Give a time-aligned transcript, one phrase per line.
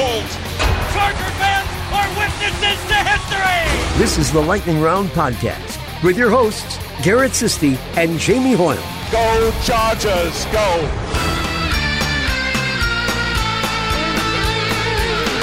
[0.00, 0.30] Lightning bolt.
[0.92, 3.98] Charger fans are witnesses to history.
[3.98, 8.76] This is the Lightning Round podcast with your hosts Garrett Sisti and Jamie Hoyle.
[9.10, 10.88] Go Chargers, go!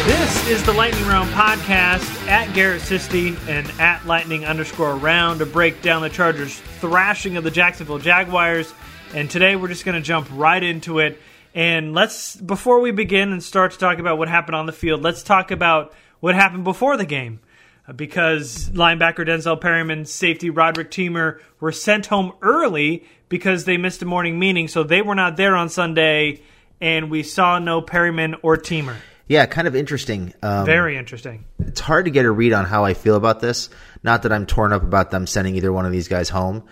[0.06, 5.46] This is the Lightning Round podcast at Garrett Sisti and at Lightning underscore round to
[5.46, 8.74] break down the Chargers' thrashing of the Jacksonville Jaguars.
[9.14, 11.20] And today we're just going to jump right into it.
[11.58, 15.02] And let's before we begin and start to talk about what happened on the field,
[15.02, 17.40] let's talk about what happened before the game.
[17.88, 24.04] Uh, because linebacker Denzel Perryman, safety Roderick Teamer were sent home early because they missed
[24.04, 26.42] a morning meeting, so they were not there on Sunday,
[26.80, 28.96] and we saw no Perryman or Teamer.
[29.28, 30.36] Yeah, kind of interesting.
[30.44, 31.46] Um, Very interesting.
[31.58, 33.72] It's hard to get a read on how I feel about this.
[34.04, 36.66] Not that I'm torn up about them sending either one of these guys home,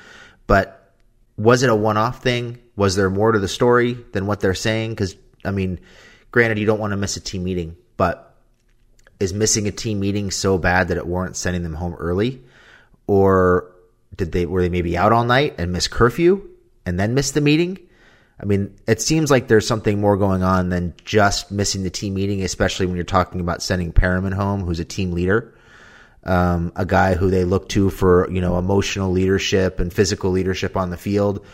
[0.45, 0.93] but
[1.37, 2.59] was it a one-off thing?
[2.75, 4.91] Was there more to the story than what they're saying?
[4.91, 5.79] Because I mean,
[6.31, 8.35] granted, you don't want to miss a team meeting, but
[9.19, 12.41] is missing a team meeting so bad that it warrants sending them home early,
[13.07, 13.71] or
[14.15, 16.49] did they were they maybe out all night and miss curfew
[16.85, 17.79] and then miss the meeting?
[18.39, 22.15] I mean, it seems like there's something more going on than just missing the team
[22.15, 25.55] meeting, especially when you're talking about sending Perryman home, who's a team leader,
[26.25, 30.75] um, a guy who they look to for you know emotional leadership and physical leadership
[30.75, 31.45] on the field.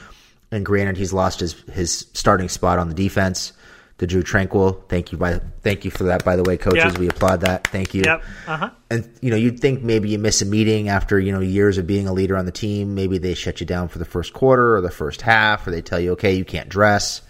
[0.51, 3.53] And granted, he's lost his his starting spot on the defense
[4.01, 4.88] to Drue Tranquill.
[4.89, 6.25] Thank you by thank you for that.
[6.25, 7.67] By the way, coaches, we applaud that.
[7.67, 8.01] Thank you.
[8.03, 8.23] Yep.
[8.47, 8.69] Uh-huh.
[8.89, 11.85] And you know, you'd think maybe you miss a meeting after you know years of
[11.85, 12.95] being a leader on the team.
[12.95, 15.81] Maybe they shut you down for the first quarter or the first half, or they
[15.84, 17.22] tell you, okay, you can't dress.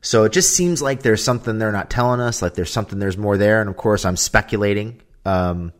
[0.00, 2.42] So it just seems like there's something they're not telling us.
[2.42, 3.60] Like there's something there's more there.
[3.60, 5.00] And of course, I'm speculating.
[5.24, 5.72] Um,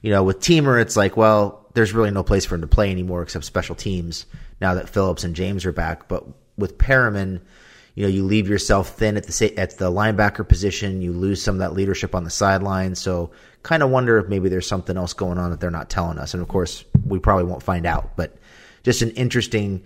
[0.00, 2.90] you know, with Teamer, it's like, well, there's really no place for him to play
[2.90, 4.26] anymore except special teams
[4.60, 6.08] now that Phillips and James are back.
[6.08, 6.24] But
[6.56, 7.40] with Perryman,
[7.94, 11.02] you know, you leave yourself thin at the at the linebacker position.
[11.02, 12.94] You lose some of that leadership on the sideline.
[12.94, 13.32] So,
[13.62, 16.32] kind of wonder if maybe there's something else going on that they're not telling us.
[16.32, 18.16] And of course, we probably won't find out.
[18.16, 18.36] But
[18.82, 19.82] just an interesting,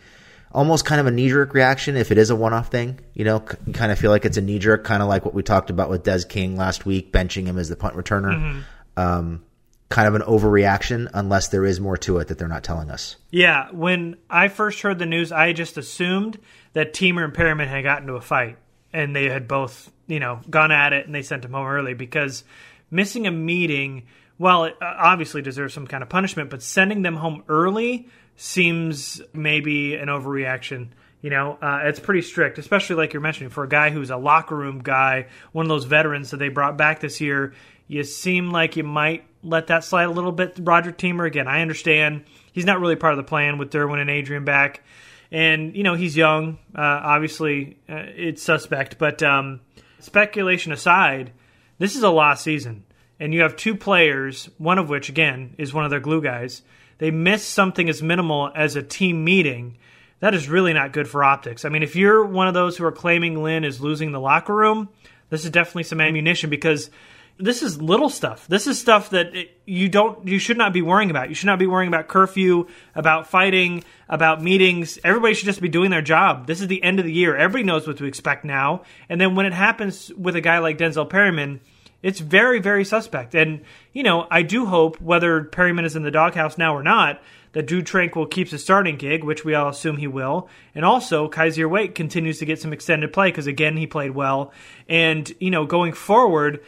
[0.52, 3.00] almost kind of a knee jerk reaction if it is a one off thing.
[3.14, 5.34] You know, you kind of feel like it's a knee jerk, kind of like what
[5.34, 8.34] we talked about with Des King last week, benching him as the punt returner.
[8.34, 8.60] Mm-hmm.
[8.99, 9.43] Um,
[9.88, 13.16] kind of an overreaction unless there is more to it that they're not telling us.
[13.30, 16.38] Yeah, when I first heard the news, I just assumed
[16.72, 18.58] that Teamer and Perryman had gotten into a fight
[18.92, 21.94] and they had both, you know, gone at it and they sent him home early
[21.94, 22.44] because
[22.90, 24.04] missing a meeting,
[24.38, 29.22] well, it uh, obviously deserves some kind of punishment, but sending them home early seems
[29.32, 30.88] maybe an overreaction.
[31.22, 34.16] You know, uh, it's pretty strict, especially like you're mentioning for a guy who's a
[34.16, 37.54] locker room guy, one of those veterans that they brought back this year.
[37.88, 40.58] You seem like you might let that slide a little bit.
[40.60, 44.10] Roger Teamer again, I understand he's not really part of the plan with Derwin and
[44.10, 44.82] Adrian back,
[45.30, 46.58] and you know he's young.
[46.74, 49.60] Uh, obviously, uh, it's suspect, but um,
[50.00, 51.32] speculation aside,
[51.78, 52.84] this is a lost season,
[53.20, 56.62] and you have two players, one of which again is one of their glue guys.
[56.98, 59.76] They miss something as minimal as a team meeting
[60.20, 61.64] that is really not good for optics.
[61.64, 64.54] I mean, if you're one of those who are claiming Lynn is losing the locker
[64.54, 64.88] room,
[65.28, 66.90] this is definitely some ammunition because
[67.38, 68.46] this is little stuff.
[68.46, 69.32] This is stuff that
[69.66, 71.28] you don't, you should not be worrying about.
[71.28, 74.98] You should not be worrying about curfew, about fighting, about meetings.
[75.04, 76.46] Everybody should just be doing their job.
[76.46, 77.36] This is the end of the year.
[77.36, 78.82] Everybody knows what to expect now.
[79.08, 81.60] And then when it happens with a guy like Denzel Perryman,
[82.02, 83.34] it's very, very suspect.
[83.34, 83.62] And,
[83.92, 87.20] you know, I do hope, whether Perryman is in the doghouse now or not,
[87.52, 90.48] that Drue Tranquill keeps his starting gig, which we all assume he will.
[90.74, 94.52] And also, Kyzir White continues to get some extended play because, again, he played well.
[94.88, 96.60] And, you know, going forward,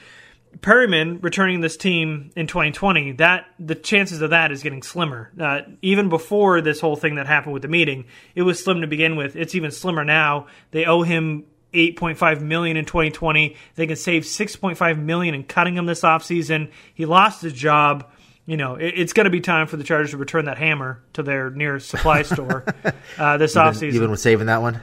[0.61, 5.31] Perryman returning this team in 2020, that the chances of that is getting slimmer.
[5.39, 8.87] Uh, even before this whole thing that happened with the meeting, it was slim to
[8.87, 9.37] begin with.
[9.37, 10.47] It's even slimmer now.
[10.71, 13.57] They owe him 8.5 million in 2020.
[13.75, 16.71] They can save 6.5 million in cutting him this offseason.
[16.95, 18.11] He lost his job
[18.49, 21.03] you know, it, it's going to be time for the Chargers to return that hammer
[21.13, 22.65] to their nearest supply store
[23.19, 23.93] uh, this you've offseason.
[23.93, 24.81] Even you've saving that one?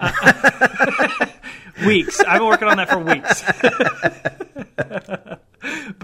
[1.87, 2.19] weeks.
[2.19, 3.41] I've been working on that for weeks.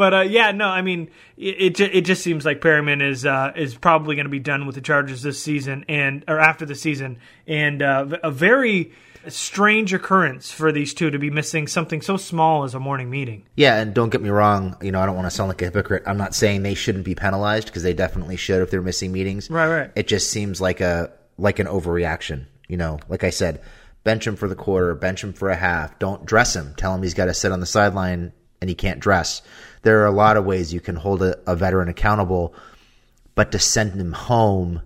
[0.02, 3.52] but uh, yeah, no, I mean, it it, it just seems like Perryman is uh,
[3.56, 6.74] is probably going to be done with the Chargers this season and or after the
[6.74, 8.94] season, and uh, a very
[9.28, 13.44] strange occurrence for these two to be missing something so small as a morning meeting.
[13.56, 15.66] Yeah, and don't get me wrong, you know, I don't want to sound like a
[15.66, 16.02] hypocrite.
[16.08, 19.52] I'm not saying they shouldn't be penalized because they definitely should if they're missing meetings.
[19.52, 19.92] Right, right.
[19.96, 22.98] It just seems like a like an overreaction, you know.
[23.08, 23.62] Like I said,
[24.04, 26.00] bench him for the quarter, bench him for a half.
[26.00, 26.74] Don't dress him.
[26.76, 29.42] Tell him he's got to sit on the sideline and he can't dress.
[29.84, 32.54] There are a lot of ways you can hold a, a veteran accountable,
[33.36, 34.82] but to send him home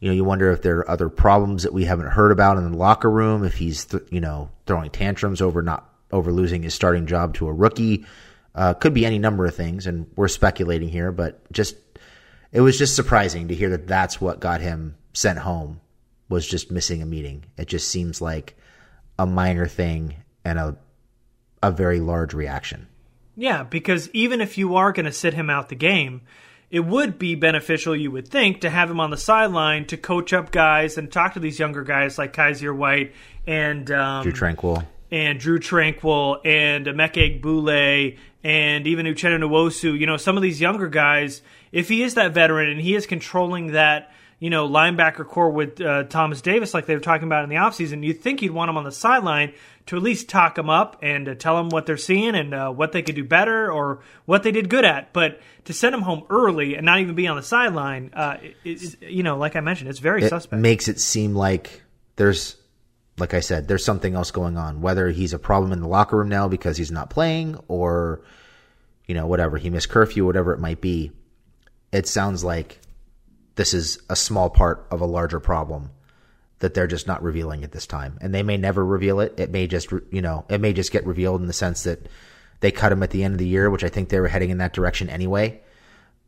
[0.00, 2.72] you know, you wonder if there are other problems that we haven't heard about in
[2.72, 3.44] the locker room.
[3.44, 7.46] If he's, th- you know, throwing tantrums over not over losing his starting job to
[7.46, 8.06] a rookie,
[8.54, 11.12] uh, could be any number of things, and we're speculating here.
[11.12, 11.76] But just,
[12.50, 15.80] it was just surprising to hear that that's what got him sent home
[16.28, 17.44] was just missing a meeting.
[17.58, 18.56] It just seems like
[19.18, 20.76] a minor thing and a
[21.62, 22.86] a very large reaction.
[23.40, 26.20] Yeah, because even if you are going to sit him out the game,
[26.70, 30.34] it would be beneficial, you would think, to have him on the sideline to coach
[30.34, 33.14] up guys and talk to these younger guys like Kyzir White
[33.46, 39.98] and um, Drue Tranquill and Drue Tranquill and Emeke Egbule and even Uchenna Nwosu.
[39.98, 41.40] You know, some of these younger guys,
[41.72, 45.80] if he is that veteran and he is controlling that you know, linebacker corps with
[45.82, 48.70] uh, Thomas Davis, like they were talking about in the offseason, you'd think you'd want
[48.70, 49.52] him on the sideline
[49.90, 52.70] to at least talk them up and uh, tell them what they're seeing and uh,
[52.70, 55.12] what they could do better or what they did good at.
[55.12, 59.24] But to send them home early and not even be on the sideline, uh, you
[59.24, 60.62] know, like I mentioned, it's very it suspect.
[60.62, 61.82] Makes it seem like
[62.14, 62.54] there's,
[63.18, 64.80] like I said, there's something else going on.
[64.80, 68.20] Whether he's a problem in the locker room now because he's not playing or,
[69.08, 71.10] you know, whatever he missed curfew, whatever it might be.
[71.90, 72.78] It sounds like
[73.56, 75.90] this is a small part of a larger problem
[76.60, 78.18] that they're just not revealing at this time.
[78.20, 79.38] And they may never reveal it.
[79.38, 82.06] It may just, you know, it may just get revealed in the sense that
[82.60, 84.50] they cut him at the end of the year, which I think they were heading
[84.50, 85.60] in that direction anyway.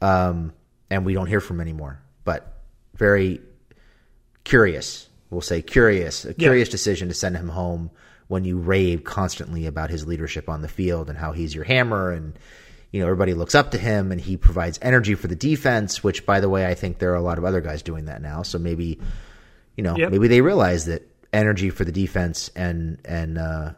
[0.01, 0.53] Um,
[0.91, 2.01] and we don't hear from him anymore.
[2.25, 2.61] But
[2.95, 3.41] very
[4.45, 6.73] curious, we'll say curious, a curious yeah.
[6.73, 7.91] decision to send him home
[8.29, 12.11] when you rave constantly about his leadership on the field and how he's your hammer
[12.11, 12.39] and
[12.91, 16.27] you know, everybody looks up to him and he provides energy for the defense, which
[16.27, 18.43] by the way, I think there are a lot of other guys doing that now.
[18.43, 19.01] So maybe,
[19.77, 20.11] you know, yep.
[20.11, 23.73] maybe they realize that energy for the defense and, and, uh,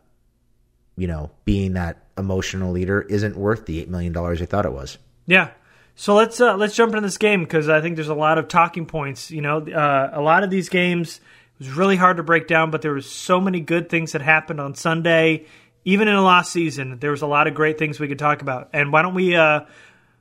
[0.97, 4.99] you know, being that emotional leader isn't worth the $8 million they thought it was.
[5.27, 5.51] Yeah.
[5.97, 8.49] So let's, uh, let's jump into this game because I think there's a lot of
[8.49, 9.31] talking points.
[9.31, 11.21] You know, uh, a lot of these games,
[11.59, 14.23] it was really hard to break down, but there was so many good things that
[14.23, 15.47] happened on Sunday
[15.85, 18.43] even in a lost season, there was a lot of great things we could talk
[18.43, 18.71] about.
[18.73, 19.61] And why don't we uh,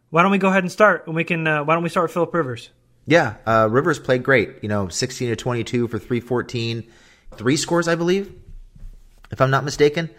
[0.09, 1.07] why don't we go ahead and start?
[1.07, 2.69] And we can uh, why don't we start with Philip Rivers?
[3.05, 4.59] Yeah, uh, Rivers played great.
[4.61, 6.89] You know, sixteen to twenty two for three fourteen,
[7.35, 8.33] three scores, I believe,
[9.31, 10.09] if I'm not mistaken.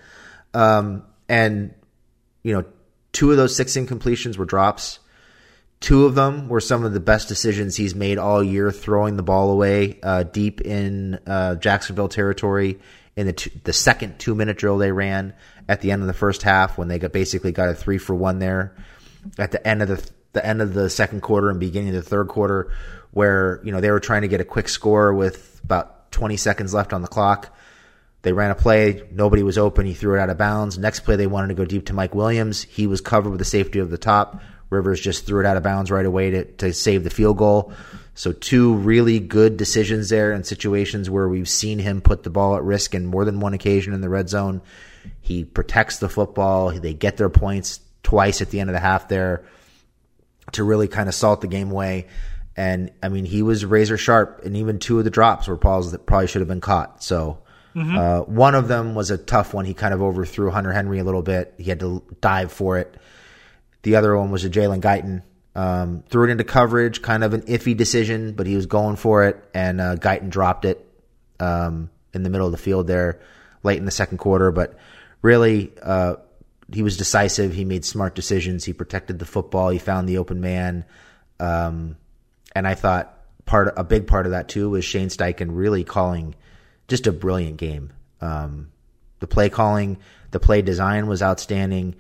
[0.53, 1.75] Um, and
[2.43, 2.65] you know,
[3.13, 4.99] two of those six incompletions were drops.
[5.81, 9.23] Two of them were some of the best decisions he's made all year, throwing the
[9.23, 12.79] ball away uh, deep in uh, Jacksonville territory
[13.17, 15.35] in the the second two minute drill they ran
[15.69, 18.15] at the end of the first half when they got basically got a three for
[18.15, 18.75] one there
[19.39, 22.11] at the end of the the end of the second quarter and beginning of the
[22.11, 22.73] third quarter
[23.15, 26.75] where you know they were trying to get a quick score with about 20 seconds
[26.75, 27.57] left on the clock.
[28.23, 29.87] They ran a play, nobody was open.
[29.87, 30.79] He threw it out of bounds.
[30.79, 32.63] Next play, they wanted to go deep to Mike Williams.
[32.63, 34.41] He was covered with the safety of the top.
[34.71, 37.73] Rivers just threw it out of bounds right away to, to save the field goal.
[38.15, 42.57] So two really good decisions there in situations where we've seen him put the ball
[42.57, 44.63] at risk in more than one occasion in the red zone.
[45.21, 46.71] He protects the football.
[46.71, 49.45] They get their points twice at the end of the half there
[50.53, 52.07] to really kind of salt the game away.
[52.57, 55.93] And I mean, he was razor sharp, and even two of the drops were balls
[55.93, 57.03] that probably should have been caught.
[57.03, 57.39] So
[57.75, 57.97] mm-hmm.
[57.97, 59.65] uh, one of them was a tough one.
[59.65, 61.55] He kind of overthrew Hunter Henry a little bit.
[61.59, 62.95] He had to dive for it.
[63.83, 65.23] The other one was a Jalen Guyton.
[65.57, 69.25] Um, threw it into coverage, kind of an iffy decision, but he was going for
[69.25, 70.85] it, and uh, Guyton dropped it
[71.39, 73.21] um, in the middle of the field there
[73.63, 74.51] late in the second quarter.
[74.51, 74.77] But
[75.23, 76.17] really, uh,
[76.75, 77.53] he was decisive.
[77.53, 78.65] He made smart decisions.
[78.65, 79.69] He protected the football.
[79.71, 80.85] He found the open man.
[81.41, 81.97] Um,
[82.55, 83.11] and I thought
[83.47, 86.35] part a big part of that too was Shane Steichen really calling
[86.89, 87.93] just a brilliant game.
[88.21, 88.71] Um,
[89.21, 89.99] the play calling,
[90.31, 91.95] the play design was outstanding.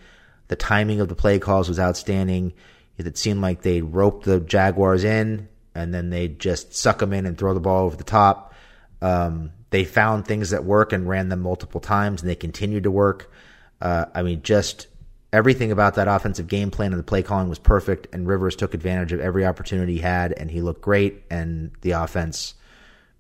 [0.48, 2.52] The timing of the play calls was outstanding.
[2.98, 7.26] It seemed like they roped the Jaguars in and then they just suck them in
[7.26, 8.54] and throw the ball over the top.
[9.02, 12.90] Um, they found things that work and ran them multiple times and they continued to
[12.90, 13.32] work.
[13.84, 14.88] Uh, I mean, just
[15.30, 18.72] everything about that offensive game plan and the play calling was perfect, and Rivers took
[18.72, 21.22] advantage of every opportunity he had, and he looked great.
[21.30, 22.54] And the offense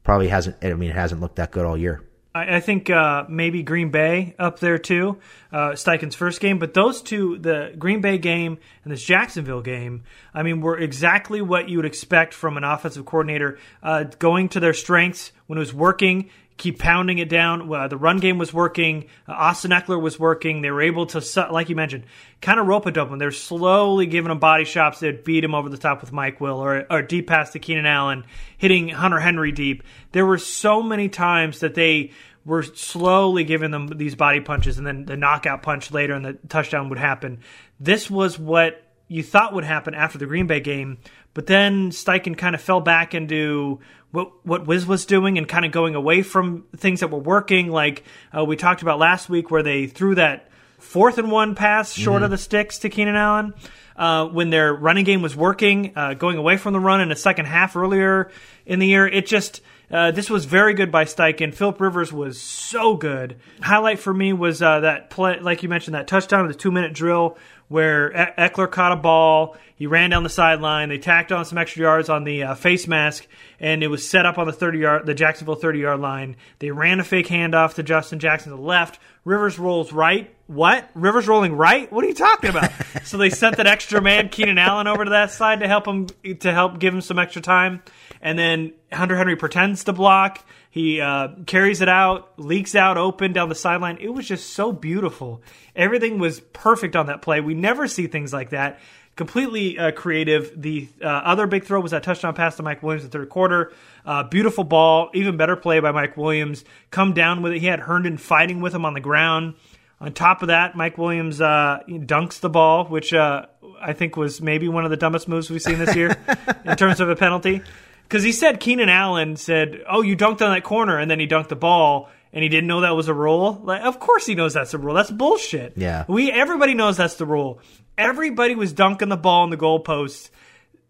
[0.02, 0.56] probably hasn't.
[0.62, 2.02] I mean, it hasn't looked that good all year.
[2.36, 5.18] I, think uh, maybe Green Bay up there too,
[5.52, 6.58] uh, Steichen's first game.
[6.58, 10.02] But those two, the Green Bay game and this Jacksonville game,
[10.32, 14.58] I mean, were exactly what you would expect from an offensive coordinator, uh, going to
[14.58, 17.72] their strengths when it was working keep pounding it down.
[17.72, 19.06] Uh, the run game was working.
[19.28, 20.62] Uh, Austin Ekeler was working.
[20.62, 22.04] They were able to, like you mentioned,
[22.40, 23.16] kind of rope a dope.
[23.18, 26.58] They're slowly giving him body shots that beat him over the top with Mike Will
[26.58, 28.24] or, or deep pass to Keenan Allen,
[28.56, 29.82] hitting Hunter Henry deep.
[30.12, 32.12] There were so many times that they
[32.44, 36.38] were slowly giving them these body punches and then the knockout punch later and the
[36.48, 37.40] touchdown would happen.
[37.80, 40.98] This was what you thought would happen after the Green Bay game,
[41.32, 43.80] but then Steichen kind of fell back into
[44.14, 47.68] what what Wiz was doing and kind of going away from things that were working.
[47.68, 48.04] Like
[48.36, 52.18] uh, we talked about last week, where they threw that fourth and one pass short
[52.18, 52.24] mm-hmm.
[52.24, 53.54] of the sticks to Keenan Allen.
[53.96, 57.16] Uh, when their running game was working, uh, going away from the run in the
[57.16, 58.28] second half earlier
[58.66, 59.60] in the year, it just
[59.90, 61.54] uh, this was very good by Steichen.
[61.54, 63.36] Philip Rivers was so good.
[63.60, 66.70] Highlight for me was uh, that play, like you mentioned, that touchdown, of the two
[66.70, 67.36] minute drill
[67.68, 69.56] where Ekeler caught a ball.
[69.74, 70.88] He ran down the sideline.
[70.88, 73.26] They tacked on some extra yards on the uh, face mask,
[73.58, 76.36] and it was set up on the thirty yard, the Jacksonville thirty yard line.
[76.58, 78.98] They ran a fake handoff to Justin Jackson to the left.
[79.24, 80.34] Rivers rolls right.
[80.46, 80.90] What?
[80.94, 81.90] Rivers rolling right?
[81.90, 82.70] What are you talking about?
[83.04, 86.08] so they sent that extra man, Keenan Allen, over to that side to help him
[86.40, 87.82] to help give him some extra time.
[88.20, 90.44] And then Hunter Henry pretends to block.
[90.70, 93.98] He uh, carries it out, leaks out open down the sideline.
[94.00, 95.40] It was just so beautiful.
[95.76, 97.40] Everything was perfect on that play.
[97.40, 98.80] We never see things like that.
[99.16, 100.52] Completely uh, creative.
[100.60, 103.28] The uh, other big throw was that touchdown pass to Mike Williams in the third
[103.28, 103.72] quarter.
[104.04, 106.64] Uh, beautiful ball, even better play by Mike Williams.
[106.90, 107.60] Come down with it.
[107.60, 109.54] He had Herndon fighting with him on the ground.
[110.00, 113.46] On top of that, Mike Williams uh, dunks the ball, which uh,
[113.80, 116.16] I think was maybe one of the dumbest moves we've seen this year
[116.64, 117.62] in terms of a penalty
[118.02, 121.26] because he said Keenan Allen said, "Oh, you dunked on that corner," and then he
[121.26, 123.60] dunked the ball, and he didn't know that was a rule.
[123.62, 124.94] Like, of course he knows that's a rule.
[124.94, 125.74] That's bullshit.
[125.76, 127.60] Yeah, we everybody knows that's the rule.
[127.96, 130.30] Everybody was dunking the ball in the goalpost.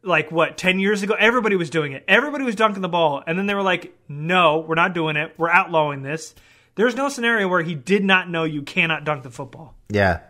[0.03, 1.15] Like what, 10 years ago?
[1.19, 2.05] Everybody was doing it.
[2.07, 3.23] Everybody was dunking the ball.
[3.27, 5.35] And then they were like, no, we're not doing it.
[5.39, 6.35] We're outlawing this.
[6.75, 9.75] There's no scenario where he did not know you cannot dunk the football.
[9.89, 10.21] Yeah.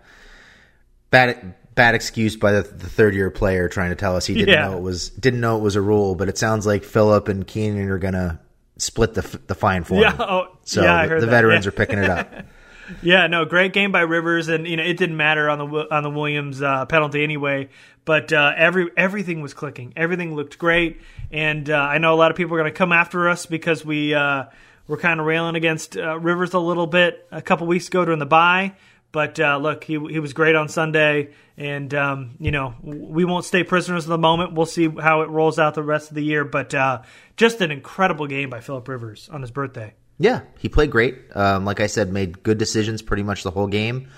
[1.10, 4.54] Bad bad excuse by the, the third year player trying to tell us he didn't
[4.54, 4.68] yeah.
[4.68, 7.46] know it was didn't know it was a rule, but it sounds like Philip and
[7.46, 8.40] Keenan are gonna
[8.76, 10.20] split the the fine for yeah, him.
[10.20, 11.68] Oh, so yeah, the, the veterans yeah.
[11.70, 12.32] are picking it up.
[13.02, 16.02] yeah, no, great game by Rivers, and you know it didn't matter on the on
[16.02, 17.68] the Williams uh, penalty anyway.
[18.04, 21.00] But uh, every everything was clicking, everything looked great,
[21.30, 23.84] and uh, I know a lot of people are going to come after us because
[23.84, 24.44] we uh,
[24.86, 28.18] were kind of railing against uh, Rivers a little bit a couple weeks ago during
[28.18, 28.74] the bye.
[29.12, 33.44] But uh, look, he he was great on Sunday, and um, you know we won't
[33.44, 34.54] stay prisoners of the moment.
[34.54, 36.44] We'll see how it rolls out the rest of the year.
[36.44, 37.02] But uh,
[37.36, 39.94] just an incredible game by Philip Rivers on his birthday.
[40.18, 41.18] Yeah, he played great.
[41.34, 44.08] Um, like I said, made good decisions pretty much the whole game.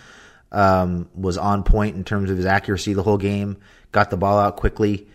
[0.53, 3.59] Um, was on point in terms of his accuracy the whole game.
[3.93, 5.09] Got the ball out quickly.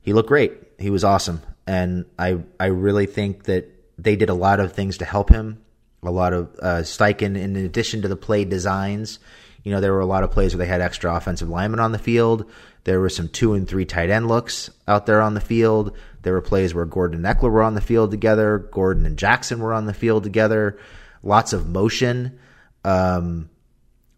[0.00, 0.52] He looked great.
[0.78, 3.68] He was awesome, and I I really think that
[3.98, 5.62] they did a lot of things to help him
[6.02, 9.18] a lot of uh, Steichen, in addition to the play designs,
[9.64, 11.92] you know, there were a lot of plays where they had extra offensive linemen on
[11.92, 12.50] the field.
[12.84, 15.96] There were some two and three tight end looks out there on the field.
[16.22, 18.58] There were plays where Gordon and Ekeler were on the field together.
[18.58, 20.78] Gordon and Jackson were on the field together.
[21.22, 22.38] Lots of motion.
[22.84, 23.50] Um,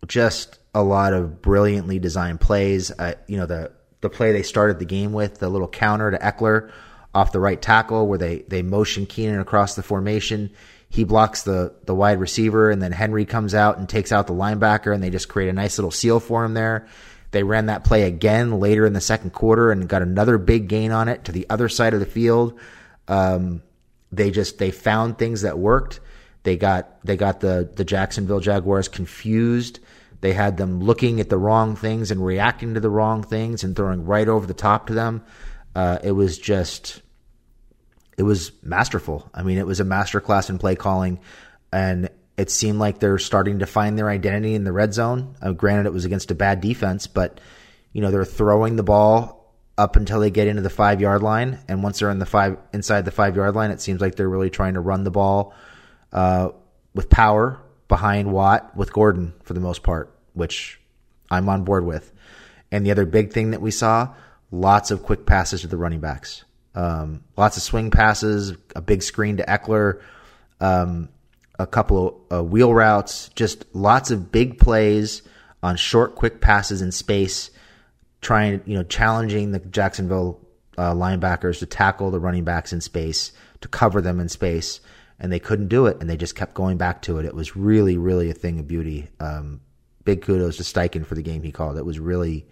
[0.06, 2.90] just a lot of brilliantly designed plays.
[2.90, 6.18] Uh, you know, the, the play they started the game with, the little counter to
[6.18, 6.70] Ekeler
[7.14, 10.50] off the right tackle where they, they motion Keenan across the formation.
[10.88, 14.32] He blocks the, the wide receiver and then Henry comes out and takes out the
[14.32, 16.86] linebacker and they just create a nice little seal for him there.
[17.30, 20.90] They ran that play again later in the second quarter and got another big gain
[20.90, 22.58] on it to the other side of the field.
[23.06, 23.62] Um,
[24.12, 26.00] they just they found things that worked.
[26.42, 29.78] They got they got the the Jacksonville Jaguars confused.
[30.20, 33.74] They had them looking at the wrong things and reacting to the wrong things and
[33.74, 35.24] throwing right over the top to them.
[35.74, 37.02] Uh, it was just
[38.18, 39.30] it was masterful.
[39.32, 41.20] I mean, it was a masterclass in play calling,
[41.72, 42.10] and
[42.40, 45.36] it seemed like they're starting to find their identity in the red zone.
[45.42, 47.38] Uh, granted, it was against a bad defense, but
[47.92, 51.58] you know they're throwing the ball up until they get into the five yard line,
[51.68, 54.28] and once they're in the five inside the five yard line, it seems like they're
[54.28, 55.52] really trying to run the ball
[56.14, 56.48] uh,
[56.94, 60.80] with power behind Watt with Gordon for the most part, which
[61.30, 62.10] I'm on board with.
[62.72, 64.14] And the other big thing that we saw,
[64.50, 66.44] lots of quick passes to the running backs,
[66.74, 70.00] um, lots of swing passes, a big screen to Ekeler.
[70.58, 71.10] Um,
[71.60, 75.22] a couple of uh, wheel routes, just lots of big plays
[75.62, 77.50] on short, quick passes in space,
[78.22, 80.40] trying, you know, challenging the Jacksonville
[80.78, 84.80] uh, linebackers to tackle the running backs in space, to cover them in space,
[85.18, 87.26] and they couldn't do it, and they just kept going back to it.
[87.26, 89.08] It was really, really a thing of beauty.
[89.20, 89.60] Um,
[90.04, 91.76] big kudos to Steichen for the game he called.
[91.76, 92.46] It was really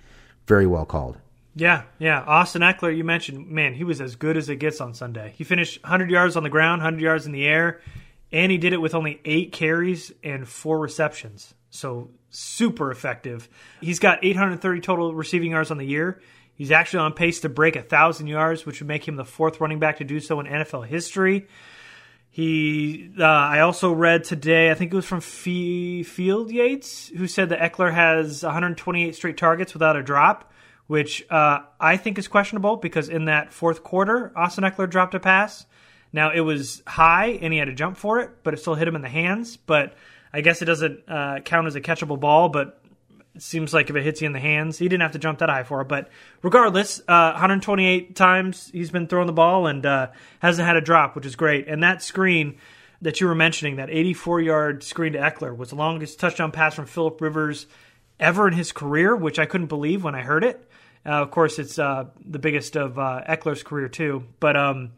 [0.46, 1.16] very well called.
[1.54, 2.22] Yeah, yeah.
[2.26, 5.32] Austin Ekeler, you mentioned, man, he was as good as it gets on Sunday.
[5.34, 7.80] He finished 100 yards on the ground, 100 yards in the air
[8.32, 11.54] and he did it with only eight carries and four receptions.
[11.70, 13.48] So super effective.
[13.80, 16.20] He's got 830 total receiving yards on the year.
[16.54, 19.60] He's actually on pace to break a thousand yards, which would make him the fourth
[19.60, 21.46] running back to do so in NFL history.
[22.30, 27.48] He, uh, I also read today, I think it was from Field Yates, who said
[27.48, 30.52] that Ekeler has 128 straight targets without a drop,
[30.86, 35.20] which uh, I think is questionable because in that fourth quarter, Austin Ekeler dropped a
[35.20, 35.66] pass.
[36.12, 38.88] Now it was high and he had to jump for it, but it still hit
[38.88, 39.56] him in the hands.
[39.56, 39.94] But
[40.32, 42.48] I guess it doesn't uh, count as a catchable ball.
[42.48, 42.80] But
[43.34, 45.38] it seems like if it hits you in the hands, he didn't have to jump
[45.40, 45.88] that high for it.
[45.88, 46.08] But
[46.42, 50.08] regardless, uh, 128 times he's been throwing the ball and uh,
[50.40, 51.68] hasn't had a drop, which is great.
[51.68, 52.58] And that screen
[53.00, 56.74] that you were mentioning, that 84 yard screen to Ekeler, was the longest touchdown pass
[56.74, 57.66] from Philip Rivers
[58.18, 60.68] ever in his career, which I couldn't believe when I heard it.
[61.06, 64.24] Uh, of course, it's uh, the biggest of uh, Ekeler's career too.
[64.40, 64.92] But um,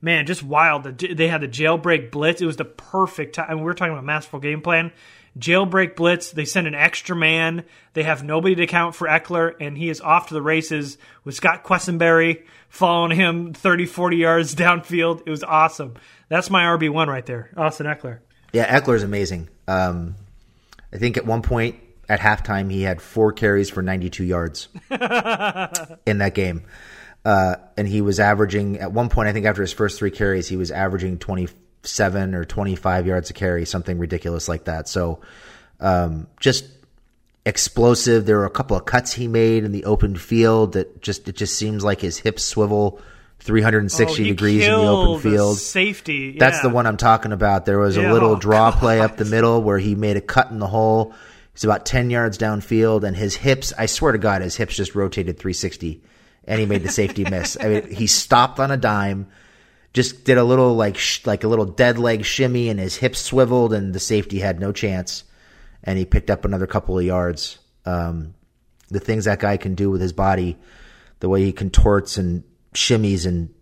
[0.00, 0.84] man, just wild.
[0.84, 2.40] They had the jailbreak blitz.
[2.40, 3.46] It was the perfect time.
[3.48, 4.92] I mean, we are talking about masterful game plan.
[5.38, 6.30] Jailbreak blitz.
[6.30, 7.64] They send an extra man.
[7.92, 11.34] They have nobody to count for Ekeler, and he is off to the races with
[11.34, 15.22] Scott Quessenberry following him 30, 40 yards downfield.
[15.26, 15.94] It was awesome.
[16.28, 18.20] That's my RB1 right there, Austin Ekeler.
[18.52, 19.48] Yeah, Ekeler is amazing.
[19.68, 20.16] Um,
[20.92, 21.76] I think at one point
[22.08, 26.62] at halftime, he had four carries for 92 yards in that game.
[27.26, 30.46] Uh, and he was averaging at one point, I think after his first three carries,
[30.46, 34.86] he was averaging 27 or 25 yards a carry, something ridiculous like that.
[34.86, 35.18] So,
[35.80, 36.66] um, just
[37.44, 38.26] explosive.
[38.26, 41.34] There were a couple of cuts he made in the open field that just, it
[41.34, 43.00] just seems like his hips swivel
[43.40, 45.58] 360 oh, degrees in the open field.
[45.58, 46.34] safety.
[46.36, 46.38] Yeah.
[46.38, 47.66] That's the one I'm talking about.
[47.66, 48.78] There was yeah, a little oh, draw God.
[48.78, 51.12] play up the middle where he made a cut in the hole.
[51.54, 54.94] He's about 10 yards downfield and his hips, I swear to God, his hips just
[54.94, 56.02] rotated 360
[56.46, 57.56] and he made the safety miss.
[57.60, 59.28] I mean, he stopped on a dime,
[59.92, 63.20] just did a little like sh- like a little dead leg shimmy, and his hips
[63.20, 65.24] swiveled, and the safety had no chance,
[65.82, 67.58] and he picked up another couple of yards.
[67.84, 68.34] Um,
[68.88, 70.56] the things that guy can do with his body,
[71.20, 73.52] the way he contorts and shimmies and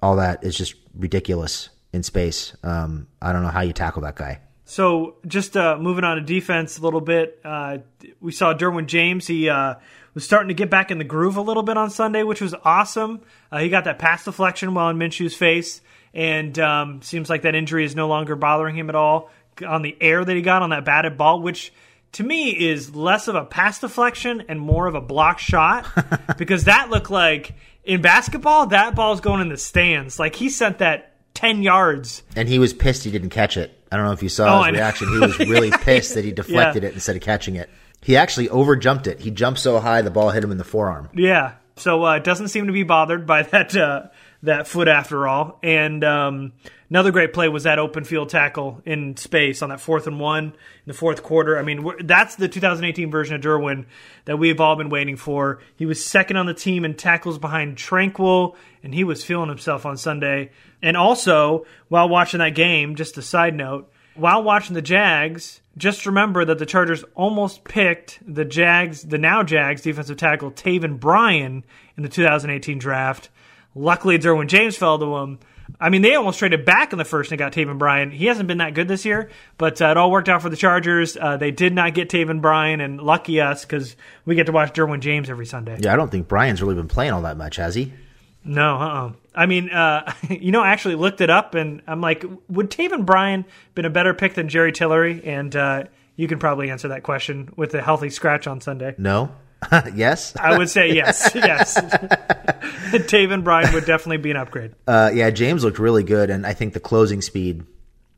[0.00, 2.56] all that is just ridiculous in space.
[2.62, 4.40] Um, I don't know how you tackle that guy.
[4.64, 7.78] So just uh, moving on to defense a little bit, uh,
[8.20, 9.26] we saw Derwin James.
[9.26, 9.74] He uh,
[10.14, 12.54] was starting to get back in the groove a little bit on Sunday, which was
[12.64, 13.20] awesome.
[13.52, 15.82] Uh, he got that pass deflection while in Minshew's face,
[16.14, 19.30] and um, seems like that injury is no longer bothering him at all.
[19.66, 21.72] On the air that he got on that batted ball, which
[22.12, 25.86] to me is less of a pass deflection and more of a block shot,
[26.38, 30.18] because that looked like in basketball that ball's going in the stands.
[30.18, 33.78] Like he sent that ten yards, and he was pissed he didn't catch it.
[33.94, 35.08] I don't know if you saw Oh, his reaction.
[35.08, 36.88] He was really pissed that he deflected Yeah.
[36.90, 37.70] it instead of catching it.
[38.02, 39.20] He actually overjumped it.
[39.20, 41.08] He jumped so high the ball hit him in the forearm.
[41.14, 41.52] Yeah.
[41.76, 44.08] So uh, doesn't seem to be bothered by that uh,
[44.42, 45.58] that foot after all.
[45.62, 46.52] And um,
[46.90, 50.44] Another great play was that open field tackle in space on that fourth and one
[50.48, 50.52] in
[50.86, 51.58] the fourth quarter.
[51.58, 53.86] I mean, that's the 2018 version of Derwin
[54.26, 55.60] that we've all been waiting for.
[55.74, 58.54] He was second on the team in tackles behind Tranquill,
[58.84, 60.50] and he was feeling himself on Sunday.
[60.82, 66.06] And also, while watching that game, just a side note, while watching the Jags, just
[66.06, 71.64] remember that the Chargers almost picked the Jags, the now Jags defensive tackle Taven Bryan
[71.96, 73.30] in the 2018 draft.
[73.74, 75.40] Luckily, Derwin James fell to him.
[75.80, 78.10] I mean, they almost traded back in the first and got Taven Bryan.
[78.10, 80.56] He hasn't been that good this year, but uh, it all worked out for the
[80.56, 81.16] Chargers.
[81.16, 84.74] Uh, they did not get Taven Bryan, and lucky us because we get to watch
[84.74, 85.78] Derwin James every Sunday.
[85.80, 87.94] Yeah, I don't think Bryan's really been playing all that much, has he?
[88.44, 89.12] No, uh-uh.
[89.34, 93.04] I mean, uh, you know, I actually looked it up, and I'm like, would Taven
[93.04, 95.24] Bryan been a better pick than Jerry Tillery?
[95.24, 95.84] And uh,
[96.16, 98.94] you can probably answer that question with a healthy scratch on Sunday.
[98.98, 99.34] No.
[99.94, 101.34] yes, I would say yes.
[101.34, 101.80] Yes,
[102.92, 104.74] Taven Bryan would definitely be an upgrade.
[104.86, 107.64] Uh, yeah, James looked really good, and I think the closing speed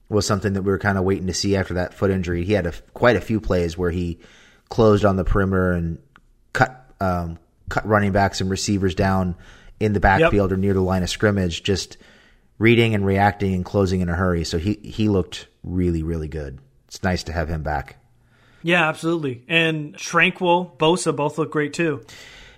[0.09, 2.45] was something that we were kind of waiting to see after that foot injury.
[2.45, 4.19] He had a, quite a few plays where he
[4.69, 5.99] closed on the perimeter and
[6.53, 9.37] cut um, cut running backs and receivers down
[9.81, 10.57] in the backfield yep.
[10.57, 11.97] or near the line of scrimmage, just
[12.59, 14.45] reading and reacting and closing in a hurry.
[14.45, 16.59] So he he looked really really good.
[16.89, 17.97] It's nice to have him back.
[18.63, 19.45] Yeah, absolutely.
[19.49, 22.05] And Tranquill, Bosa both look great too.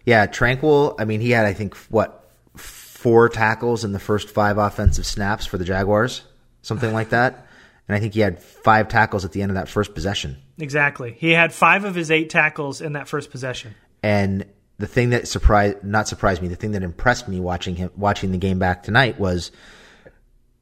[0.04, 0.94] Yeah, Tranquill.
[0.98, 5.46] I mean, he had I think what four tackles in the first five offensive snaps
[5.46, 6.22] for the Jaguars,
[6.62, 7.46] something like that.
[7.86, 10.36] And I think he had five tackles at the end of that first possession.
[10.58, 11.14] Exactly.
[11.18, 13.74] He had five of his eight tackles in that first possession.
[14.02, 14.46] And
[14.78, 18.32] the thing that surprised not surprised me, the thing that impressed me watching him watching
[18.32, 19.50] the game back tonight was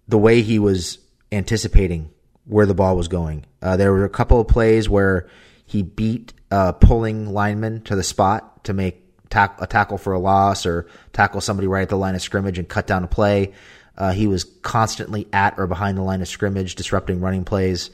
[0.09, 0.99] the way he was
[1.33, 2.11] anticipating
[2.45, 3.45] where the ball was going.
[3.61, 5.29] Uh, there were a couple of plays where
[5.67, 10.19] he beat uh, pulling linemen to the spot to make tack- a tackle for a
[10.19, 13.53] loss or tackle somebody right at the line of scrimmage and cut down a play.
[13.99, 17.91] Uh, he was constantly at or behind the line of scrimmage, disrupting running plays.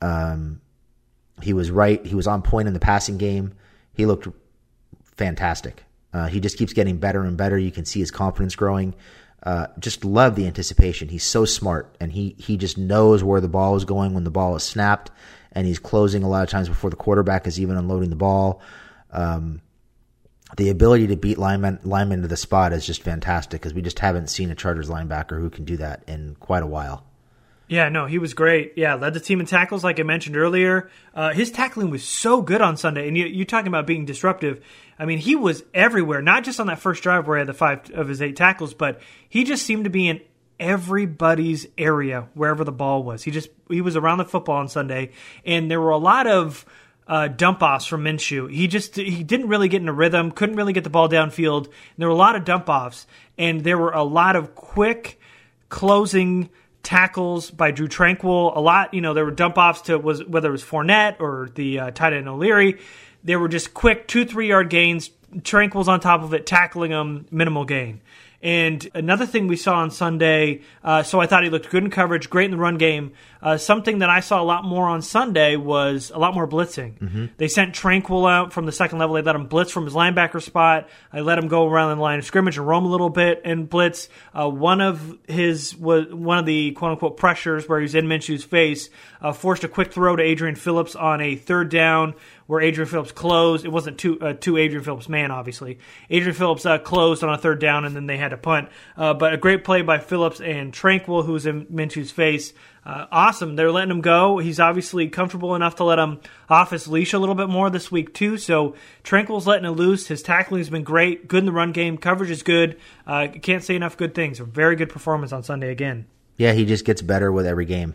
[0.00, 0.60] Um,
[1.42, 2.04] he was right.
[2.04, 3.54] He was on point in the passing game.
[3.92, 4.26] He looked
[5.18, 5.84] fantastic.
[6.12, 7.58] Uh, he just keeps getting better and better.
[7.58, 8.94] You can see his confidence growing.
[9.42, 11.08] Uh, just love the anticipation.
[11.08, 14.30] He's so smart, and he he just knows where the ball is going when the
[14.30, 15.10] ball is snapped,
[15.52, 18.60] and he's closing a lot of times before the quarterback is even unloading the ball.
[19.12, 19.60] Um,
[20.56, 23.98] the ability to beat linemen linemen to the spot is just fantastic because we just
[23.98, 27.04] haven't seen a Chargers linebacker who can do that in quite a while.
[27.68, 28.72] Yeah, no, he was great.
[28.76, 30.90] Yeah, led the team in tackles, like I mentioned earlier.
[31.14, 33.06] Uh, his tackling was so good on Sunday.
[33.06, 34.64] And you, you're talking about being disruptive.
[34.98, 37.54] I mean, he was everywhere, not just on that first drive where he had the
[37.54, 40.20] five of his eight tackles, but he just seemed to be in
[40.58, 43.22] everybody's area wherever the ball was.
[43.22, 45.12] He just he was around the football on Sunday,
[45.44, 46.66] and there were a lot of
[47.06, 48.52] uh, dump offs from Minshew.
[48.52, 51.66] He just he didn't really get in a rhythm, couldn't really get the ball downfield.
[51.66, 53.06] And there were a lot of dump offs,
[53.36, 55.20] and there were a lot of quick
[55.68, 56.50] closing
[56.82, 58.56] tackles by Drue Tranquill.
[58.56, 61.50] A lot, you know, there were dump offs to was whether it was Fournette or
[61.54, 62.78] the uh, tight end O'Leary.
[63.28, 65.10] They were just quick two three yard gains.
[65.40, 68.00] Tranquill's on top of it, tackling them, minimal gain.
[68.40, 71.90] And another thing we saw on Sunday, uh, so I thought he looked good in
[71.90, 73.12] coverage, great in the run game.
[73.42, 76.98] Uh, something that I saw a lot more on Sunday was a lot more blitzing.
[76.98, 77.26] Mm-hmm.
[77.36, 79.16] They sent Tranquill out from the second level.
[79.16, 80.88] They let him blitz from his linebacker spot.
[81.12, 83.68] I let him go around the line of scrimmage and roam a little bit and
[83.68, 84.08] blitz.
[84.32, 88.06] Uh, one of his was one of the quote unquote pressures where he was in
[88.06, 88.88] Minshew's face,
[89.20, 92.14] uh, forced a quick throw to Adrian Phillips on a third down
[92.48, 93.66] where Adrian Phillips closed.
[93.66, 95.78] It wasn't two uh, two Adrian Phillips man, obviously.
[96.08, 98.70] Adrian Phillips uh, closed on a third down, and then they had to punt.
[98.96, 102.54] Uh, but a great play by Phillips and Tranquill, who was in Minshew's face.
[102.86, 103.54] Uh, awesome.
[103.54, 104.38] They're letting him go.
[104.38, 107.92] He's obviously comfortable enough to let him off his leash a little bit more this
[107.92, 108.38] week, too.
[108.38, 110.06] So Tranquill's letting it loose.
[110.06, 111.28] His tackling has been great.
[111.28, 111.98] Good in the run game.
[111.98, 112.78] Coverage is good.
[113.06, 114.40] Uh, can't say enough good things.
[114.40, 116.06] A very good performance on Sunday again.
[116.38, 117.92] Yeah, he just gets better with every game.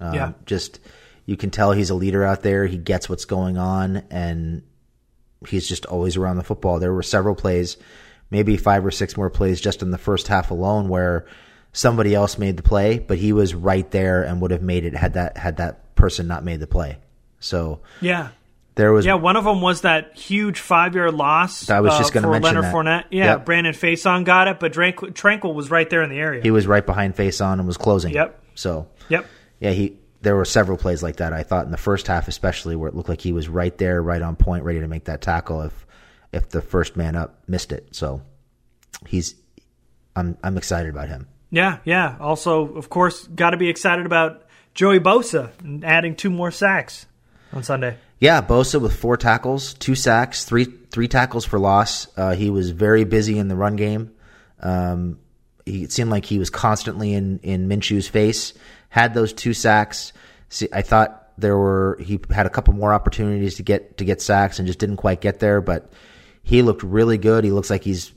[0.00, 0.32] Um, yeah.
[0.46, 0.80] Just
[1.26, 2.66] you can tell he's a leader out there.
[2.66, 4.62] He gets what's going on, and
[5.48, 6.78] he's just always around the football.
[6.78, 7.76] There were several plays,
[8.30, 11.26] maybe five or six more plays just in the first half alone, where
[11.72, 14.94] somebody else made the play, but he was right there and would have made it
[14.94, 16.98] had that had that person not made the play.
[17.40, 18.28] So yeah,
[18.74, 19.14] there was yeah.
[19.14, 21.68] One of them was that huge five yard loss.
[21.68, 22.74] I was just uh, going to mention Leonard that.
[22.74, 23.04] Fournette.
[23.10, 23.44] Yeah, Yep.
[23.46, 26.42] Brandon Facyson got it, but Tranquill, Tranquill was right there in the area.
[26.42, 28.12] He was right behind Facyson and was closing.
[28.14, 28.42] Yep.
[28.54, 29.26] So Yep.
[29.60, 31.32] yeah, he there were several plays like that.
[31.32, 34.02] I thought in the first half, especially where it looked like he was right there,
[34.02, 35.86] right on point, ready to make that tackle if
[36.32, 37.94] if the first man up missed it.
[37.94, 38.22] So
[39.06, 39.36] he's
[40.16, 41.28] I'm I'm excited about him.
[41.50, 42.16] Yeah, yeah.
[42.18, 44.42] Also, of course, got to be excited about
[44.74, 45.52] Joey Bosa
[45.84, 47.06] adding two more sacks
[47.52, 47.96] on Sunday.
[48.18, 52.08] Yeah, Bosa with four tackles, two sacks, three three tackles for loss.
[52.16, 54.12] Uh, he was very busy in the run game,
[54.60, 55.18] um,
[55.66, 58.54] he it seemed like he was constantly in in Minshew's face.
[58.94, 60.12] Had those two sacks.
[60.50, 64.22] See, I thought there were he had a couple more opportunities to get to get
[64.22, 65.60] sacks and just didn't quite get there.
[65.60, 65.92] But
[66.44, 67.42] he looked really good.
[67.42, 68.12] He looks like he's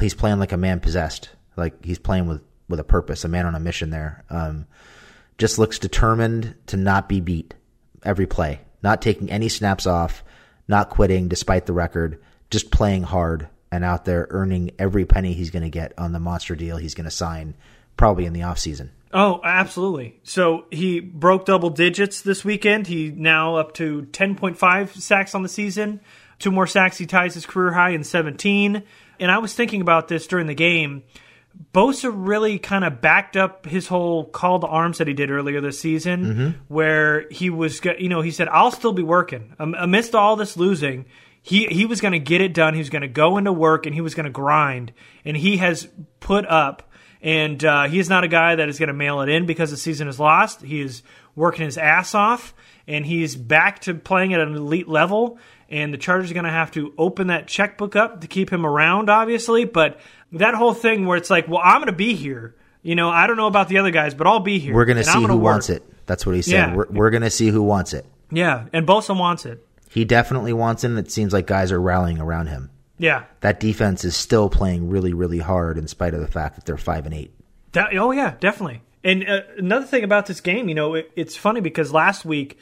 [0.00, 1.28] he's playing like a man possessed.
[1.54, 3.90] Like he's playing with with a purpose, a man on a mission.
[3.90, 4.66] There, um,
[5.36, 7.52] just looks determined to not be beat
[8.02, 10.24] every play, not taking any snaps off,
[10.66, 15.50] not quitting despite the record, just playing hard and out there earning every penny he's
[15.50, 17.54] going to get on the monster deal he's going to sign
[17.98, 18.88] probably in the offseason.
[19.12, 20.20] Oh, absolutely.
[20.22, 22.86] So he broke double digits this weekend.
[22.86, 26.00] He now up to 10.5 sacks on the season.
[26.38, 28.82] Two more sacks, he ties his career high in 17.
[29.18, 31.02] And I was thinking about this during the game.
[31.74, 35.60] Bosa really kind of backed up his whole call to arms that he did earlier
[35.60, 36.50] this season, Mm-hmm.
[36.72, 40.56] where he was, you know, he said, "I'll still be working Am- amidst all this
[40.56, 41.06] losing."
[41.42, 42.74] He he was going to get it done.
[42.74, 44.92] He was going to go into work and he was going to grind,
[45.24, 45.88] and he has
[46.20, 46.87] put up.
[47.22, 49.70] And uh, he is not a guy that is going to mail it in because
[49.70, 50.62] the season is lost.
[50.62, 51.02] He is
[51.34, 52.54] working his ass off,
[52.86, 55.38] and he's back to playing at an elite level.
[55.70, 58.64] And the Chargers are going to have to open that checkbook up to keep him
[58.64, 59.64] around, obviously.
[59.64, 60.00] But
[60.32, 62.54] that whole thing where it's like, well, I'm going to be here.
[62.82, 64.74] You know, I don't know about the other guys, but I'll be here.
[64.74, 65.42] We're going to see who work.
[65.42, 65.82] wants it.
[66.06, 66.52] That's what he said.
[66.52, 66.74] Yeah.
[66.74, 68.06] We're, we're going to see who wants it.
[68.30, 69.66] Yeah, and Bosa wants it.
[69.90, 70.88] He definitely wants it.
[70.90, 72.70] and It seems like guys are rallying around him.
[72.98, 73.24] Yeah.
[73.40, 76.76] That defense is still playing really, really hard in spite of the fact that they're
[76.76, 77.32] five and eight.
[77.72, 78.82] That, oh yeah, definitely.
[79.04, 82.58] And uh, another thing about this game, you know, it, it's funny because last week,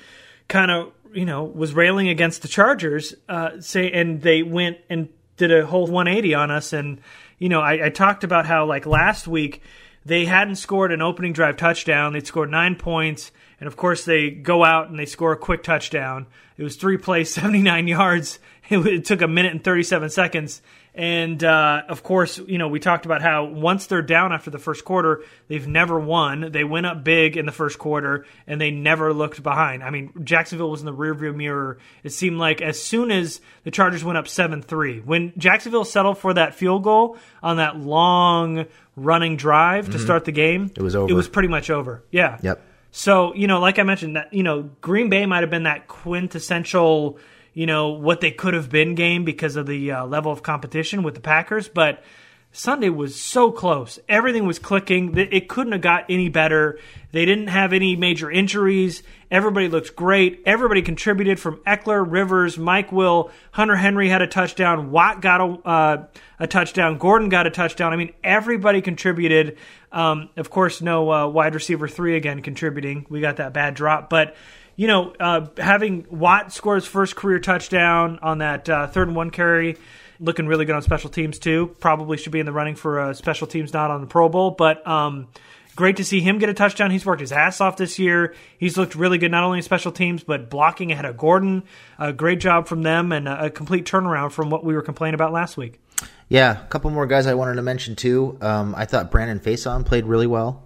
[0.49, 5.09] kind of, you know, was railing against the Chargers, uh, say, and they went and
[5.37, 6.73] did a whole 180 on us.
[6.73, 7.01] And
[7.39, 9.63] you know, I, I talked about how like last week
[10.07, 12.13] they hadn't scored an opening drive touchdown.
[12.13, 15.65] They'd scored nine points, and of course they go out and they score a quick
[15.65, 16.27] touchdown.
[16.57, 18.39] It was three plays, 79 yards.
[18.69, 20.63] It, took a minute and 37 seconds.
[20.99, 24.59] And uh, of course, you know, we talked about how once they're down after the
[24.59, 26.51] first quarter, they've never won.
[26.53, 29.85] They went up big in the first quarter and they never looked behind.
[29.85, 31.77] I mean, Jacksonville was in the rearview mirror.
[32.03, 36.17] It seemed like as soon as the Chargers went up 7 3, when Jacksonville settled
[36.17, 38.65] for that field goal on that long
[38.97, 40.03] running drive to Mhm.
[40.03, 41.11] start the game, It was over.
[41.13, 42.03] It was pretty much over.
[42.11, 42.39] Yeah.
[42.41, 42.63] Yep.
[42.91, 45.89] So, you know, like I mentioned, that you know, Green Bay might have been that
[45.89, 47.19] quintessential,
[47.57, 51.03] you know, what they could have been game because of the uh, level of competition
[51.03, 52.05] with the Packers, but
[52.53, 53.99] Sunday was so close.
[54.11, 55.17] Everything was clicking.
[55.17, 56.79] It couldn't have got any better.
[57.13, 59.03] They didn't have any major injuries.
[59.31, 60.43] Everybody looked great.
[60.45, 64.91] Everybody contributed from Ekeler, Rivers, Mike Will, Hunter Henry had a touchdown.
[64.91, 66.07] Watt got a, uh,
[66.39, 66.99] a touchdown.
[66.99, 67.91] Gordon got a touchdown.
[67.91, 69.57] I mean, everybody contributed.
[69.93, 73.07] Um, of course, no uh, wide receiver three again contributing.
[73.09, 74.37] We got that bad drop, but
[74.77, 79.17] you know, uh, having Watt score his first career touchdown on that uh, third and
[79.17, 79.77] one carry,
[80.21, 81.75] looking really good on special teams too.
[81.81, 84.51] Probably should be in the running for a special teams, not on the Pro Bowl,
[84.51, 85.29] but um,
[85.75, 86.91] great to see him get a touchdown.
[86.91, 88.35] He's worked his ass off this year.
[88.59, 91.63] He's looked really good, not only in special teams but blocking ahead of Gordon.
[91.99, 95.15] A great job from them, and a, a complete turnaround from what we were complaining
[95.15, 95.81] about last week.
[96.29, 98.37] Yeah, a couple more guys I wanted to mention too.
[98.43, 100.65] Um, I thought Brandon Facyson played really well.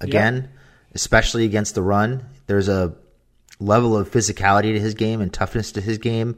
[0.00, 0.50] Again,
[0.94, 2.24] especially against the run.
[2.46, 2.94] There's a
[3.58, 6.36] level of physicality to his game and toughness to his game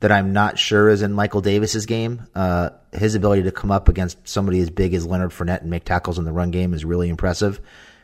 [0.00, 2.26] that I'm not sure is in Michael Davis's game.
[2.34, 5.84] Uh, his ability to come up against somebody as big as Leonard Fournette and make
[5.84, 7.60] tackles in the run game is really impressive.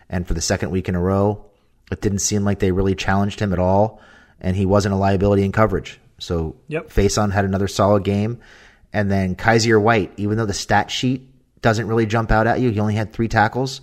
[0.09, 1.45] And for the second week in a row,
[1.91, 4.01] it didn't seem like they really challenged him at all,
[4.41, 6.01] and he wasn't a liability in coverage.
[6.19, 6.89] So Yep.
[6.89, 8.41] Facyson had another solid game.
[8.93, 11.29] And then Kyzir White, even though the stat sheet
[11.63, 13.81] doesn't really jump out at you, he only had three tackles.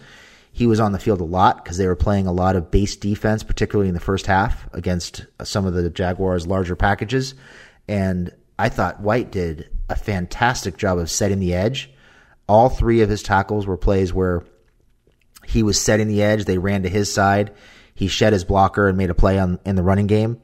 [0.51, 2.95] He was on the field a lot because they were playing a lot of base
[2.95, 7.35] defense, particularly in the first half against some of the Jaguars' larger packages.
[7.87, 11.89] And I thought White did a fantastic job of setting the edge.
[12.47, 14.43] All three of his tackles were plays where
[15.45, 16.45] he was setting the edge.
[16.45, 17.53] They ran to his side.
[17.95, 20.41] He shed his blocker and made a play on in the running game.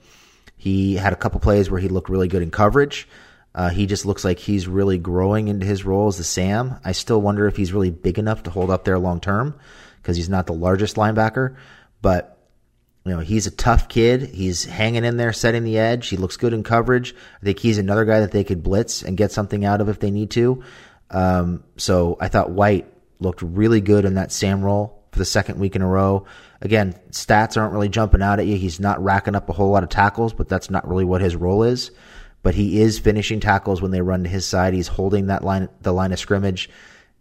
[0.56, 3.08] He had a couple plays where he looked really good in coverage.
[3.54, 6.76] Uh, he just looks like he's really growing into his role as the Sam.
[6.84, 9.56] I still wonder if he's really big enough to hold up there long term
[10.06, 11.56] because he's not the largest linebacker.
[12.00, 12.38] But
[13.06, 14.22] you know, he's a tough kid.
[14.22, 16.10] He's hanging in there, setting the edge.
[16.10, 17.16] He looks good in coverage.
[17.42, 20.00] I think he's another guy that they could blitz and get something out of if
[20.00, 20.64] they need to.
[21.10, 22.86] Um, so I thought White
[23.20, 26.26] looked really good in that Sam role for the second week in a row.
[26.62, 28.58] Again, stats aren't really jumping out at you.
[28.58, 31.36] He's not racking up a whole lot of tackles, but that's not really what his
[31.36, 31.90] role is.
[32.44, 34.76] But he is finishing tackles when they run to his side.
[34.76, 36.70] He's holding that line, the line of scrimmage,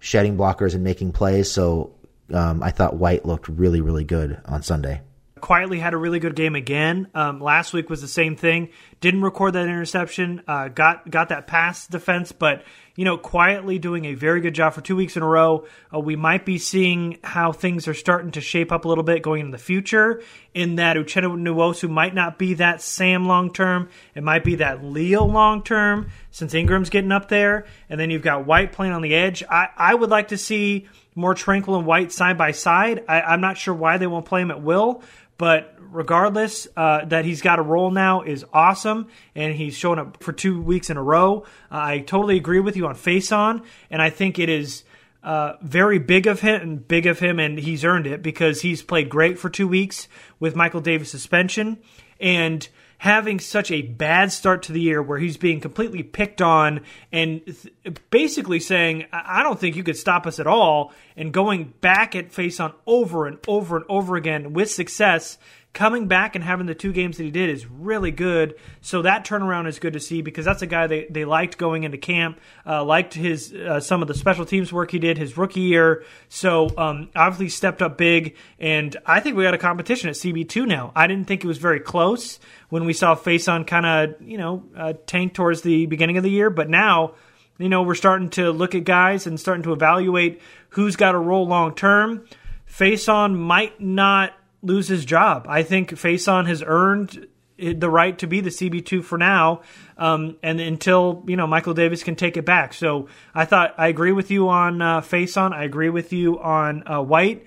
[0.01, 1.51] shedding blockers and making plays.
[1.51, 1.95] So
[2.33, 5.03] um, I thought White looked really, really good on Sunday.
[5.41, 7.07] quietly had a really good game again.
[7.15, 8.71] Um, last week was the same thing.
[9.01, 10.43] Didn't record that interception.
[10.49, 12.65] Uh, got got that pass defense, but
[12.97, 15.67] you know, quietly doing a very good job for two weeks in a row.
[15.93, 19.21] Uh, we might be seeing how things are starting to shape up a little bit
[19.21, 20.23] going into the future.
[20.55, 23.89] In that Uchenna Nwosu might not be that Sam long term.
[24.15, 27.67] It might be that Leo long term since Ingram's getting up there.
[27.91, 29.43] And then you've got White playing on the edge.
[29.51, 33.05] I, I would like to see more Tranquill and White side by side.
[33.09, 35.03] I, I'm not sure why they won't play him at will,
[35.39, 40.23] but regardless, uh, that he's got a role now is awesome, and he's shown up
[40.23, 41.45] for two weeks in a row.
[41.71, 44.85] Uh, I totally agree with you on Facyson, and I think it is.
[45.23, 48.83] Uh, very big of him and big of him, and he's earned it because he's
[48.83, 50.07] played great for two weeks
[50.39, 51.79] with Michael Davis suspension.
[52.21, 52.69] And
[53.05, 56.81] having such a bad start to the year where he's being completely picked on
[57.13, 61.75] and th- basically saying, I don't think you could stop us at all, and going
[61.83, 65.37] back at Facyson over and over and over again with success
[65.75, 68.55] coming back and having the two games that he did is really good.
[68.81, 71.83] So that turnaround is good to see because that's a guy they, they liked going
[71.83, 75.37] into camp, uh, liked his uh, some of the special teams work he did his
[75.37, 76.05] rookie year.
[76.29, 80.49] So um, obviously stepped up big, and I think we got a competition at CB
[80.49, 80.93] two now.
[80.95, 84.65] I didn't think it was very close when we saw Facyson kind of you know
[84.77, 87.15] uh, tank towards the beginning of the year, but now.
[87.57, 91.19] You know, we're starting to look at guys and starting to evaluate who's got a
[91.19, 92.25] role long term.
[92.69, 94.33] Facyson might not
[94.65, 95.47] lose his job.
[95.49, 99.63] I think Facyson has earned the right to be the CB2 for now,
[99.97, 102.75] um, and until you know Michael Davis can take it back.
[102.75, 105.53] So I thought I agree with you on uh, Facyson.
[105.53, 107.47] I agree with you on uh, White.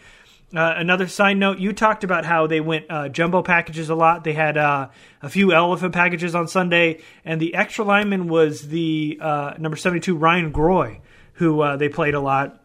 [0.56, 4.24] Uh, another side note: you talked about how they went uh, jumbo packages a lot.
[4.24, 4.88] They had uh,
[5.22, 10.16] a few elephant packages on Sunday, and the extra lineman was the uh, number seventy-two
[10.16, 11.02] Ryan Groy,
[11.34, 12.64] who uh, they played a lot.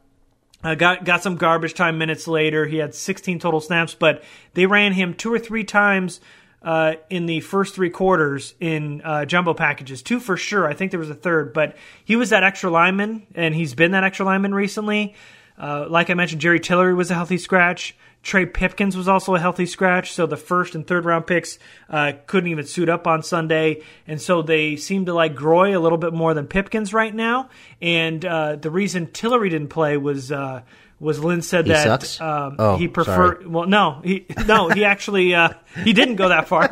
[0.65, 2.67] Uh, got got some garbage time minutes later.
[2.67, 4.23] He had 16 total snaps, but
[4.55, 6.21] they ran him two or three times
[6.63, 10.03] uh, in the first three quarters in uh, jumbo packages.
[10.03, 10.67] Two for sure.
[10.67, 13.91] I think there was a third, but he was that extra lineman, and he's been
[13.93, 15.15] that extra lineman recently.
[15.59, 17.97] Uh, like I mentioned, Jerry Tillery was a healthy scratch.
[18.23, 21.59] Trey Pipkins was also a healthy scratch, so the first and third round picks
[21.91, 25.79] uh, couldn't even suit up on Sunday, and so they seem to like Groy a
[25.81, 27.51] little bit more than Pipkins right now.
[27.81, 30.63] And uh, the reason Tillery didn't play was uh,
[31.01, 33.39] was Lynn said He that um, Oh, he preferred.
[33.39, 33.47] sorry.
[33.49, 35.51] Well, no, he no, he actually uh,
[35.83, 36.71] he didn't go that far.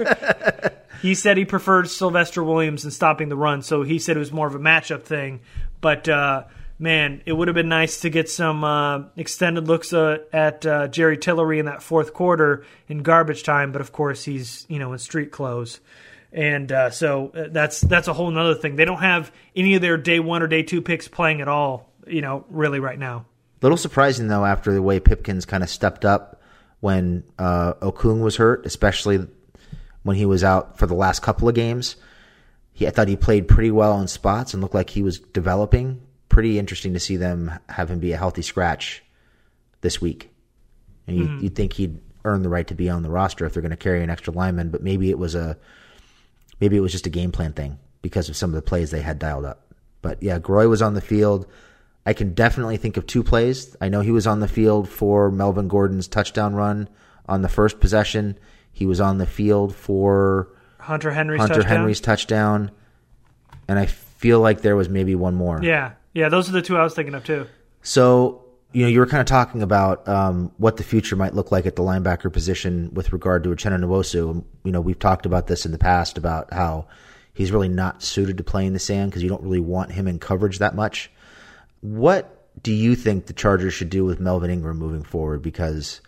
[1.02, 4.30] he said he preferred Sylvester Williams and stopping the run, so he said it was
[4.32, 5.40] more of a matchup thing.
[5.80, 6.44] But uh,
[6.80, 10.88] man, it would have been nice to get some uh, extended looks uh, at uh,
[10.88, 13.70] Jerry Tillery in that fourth quarter in garbage time.
[13.70, 15.80] But of course, he's you know in street clothes.
[16.32, 18.76] And uh, so uh, that's that's a whole other thing.
[18.76, 21.92] They don't have any of their day one or day two picks playing at all,
[22.06, 23.26] you know, really right now.
[23.62, 26.40] Little surprising though, after the way Pipkins kind of stepped up
[26.80, 29.26] when uh, Okung was hurt, especially
[30.02, 31.96] when he was out for the last couple of games.
[32.72, 36.00] He, I thought he played pretty well in spots and looked like he was developing.
[36.30, 39.02] Pretty interesting to see them have him be a healthy scratch
[39.82, 40.30] this week.
[41.06, 41.42] And you, Mhm.
[41.42, 43.76] you'd think he'd earn the right to be on the roster if they're going to
[43.76, 45.56] carry an extra lineman, but maybe it was a
[46.60, 49.00] maybe it was just a game plan thing because of some of the plays they
[49.02, 49.72] had dialed up.
[50.02, 51.46] But yeah, Groy was on the field.
[52.06, 53.76] I can definitely think of two plays.
[53.80, 56.88] I know he was on the field for Melvin Gordon's touchdown run
[57.28, 58.38] on the first possession.
[58.72, 61.76] He was on the field for Hunter Henry's Hunter touchdown.
[61.78, 62.70] Henry's touchdown.
[63.68, 65.60] And I feel like there was maybe one more.
[65.62, 67.46] Yeah, yeah, those are the two I was thinking of too.
[67.82, 71.50] So, you know, you were kind of talking about um, what the future might look
[71.50, 74.44] like at the linebacker position with regard to Uchenna Nwosu.
[74.64, 76.86] You know, we've talked about this in the past about how
[77.34, 80.06] he's really not suited to play in the sand because you don't really want him
[80.06, 81.10] in coverage that much.
[81.80, 85.42] What do you think the Chargers should do with Melvin Ingram moving forward?
[85.42, 86.00] Because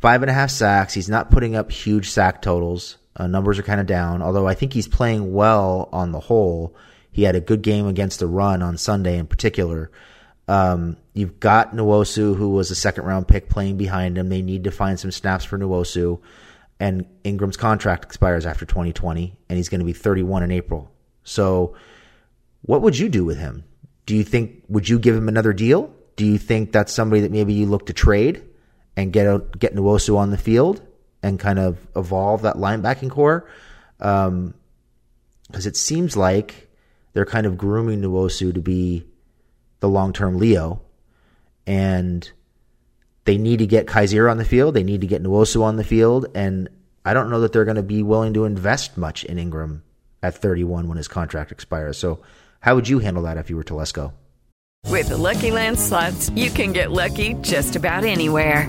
[0.00, 2.98] five and a half sacks, he's not putting up huge sack totals.
[3.16, 6.76] Uh, numbers are kind of down, although I think he's playing well on the whole.
[7.14, 9.92] He had a good game against the run on Sunday in particular.
[10.48, 14.30] Um, you've got Nwosu, who was a second round pick, playing behind him.
[14.30, 16.20] They need to find some snaps for Nwosu.
[16.80, 20.90] And Ingram's contract expires after 2020, and he's going to be 31 in April.
[21.22, 21.76] So,
[22.62, 23.62] what would you do with him?
[24.06, 25.94] Do you think would you give him another deal?
[26.16, 28.42] Do you think that's somebody that maybe you look to trade
[28.96, 30.82] and get get Nwosu on the field
[31.22, 33.48] and kind of evolve that linebacking corps?
[33.98, 34.52] Because
[35.64, 36.64] it seems like
[37.14, 39.06] they're kind of grooming Nwosu to be
[39.80, 40.82] the long term Leo,
[41.66, 42.30] and
[43.24, 44.74] they need to get Kyzir on the field.
[44.74, 46.68] They need to get Nwosu on the field, and
[47.04, 49.82] I don't know that they're going to be willing to invest much in Ingram
[50.22, 51.96] at 31 when his contract expires.
[51.96, 52.20] So,
[52.60, 54.12] how would you handle that if you were Telesco?
[54.88, 58.68] With the Lucky Land slots, you can get lucky just about anywhere.